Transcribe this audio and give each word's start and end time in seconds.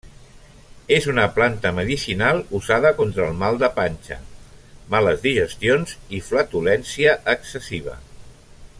És 0.95 1.07
una 1.11 1.25
planta 1.35 1.71
medicinal 1.79 2.41
usada 2.61 2.93
contra 3.01 3.27
el 3.27 3.37
mal 3.43 3.61
de 3.65 3.69
panxa, 3.77 4.19
males 4.95 5.23
digestions 5.27 5.95
i 6.21 6.25
flatulència 6.31 7.17
excessiva. 7.37 7.99